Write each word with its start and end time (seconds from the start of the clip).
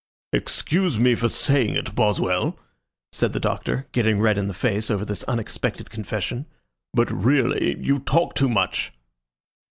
"Excuse 0.33 0.97
me 0.97 1.13
for 1.13 1.29
saying 1.29 1.75
it, 1.75 1.93
Boswell," 1.93 2.57
said 3.11 3.33
the 3.33 3.39
Doctor, 3.39 3.85
getting 3.91 4.19
red 4.19 4.39
in 4.39 4.47
the 4.47 4.53
face 4.55 4.89
over 4.89 5.05
this 5.05 5.21
unexpected 5.25 5.91
confession, 5.91 6.47
"but, 6.91 7.11
really, 7.11 7.77
you 7.79 7.99
talk 7.99 8.33
too 8.33 8.49
much." 8.49 8.91